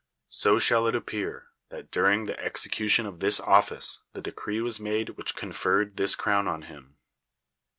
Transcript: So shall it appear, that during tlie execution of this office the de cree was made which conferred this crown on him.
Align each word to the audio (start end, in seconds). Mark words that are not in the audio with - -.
So 0.29 0.57
shall 0.57 0.87
it 0.87 0.95
appear, 0.95 1.49
that 1.69 1.91
during 1.91 2.25
tlie 2.25 2.35
execution 2.39 3.05
of 3.05 3.19
this 3.19 3.39
office 3.39 3.99
the 4.13 4.21
de 4.23 4.31
cree 4.31 4.59
was 4.59 4.79
made 4.79 5.09
which 5.09 5.35
conferred 5.35 5.95
this 5.95 6.15
crown 6.15 6.47
on 6.47 6.63
him. 6.63 6.97